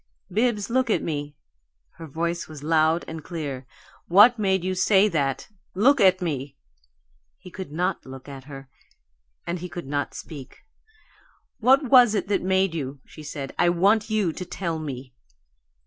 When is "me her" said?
1.03-2.07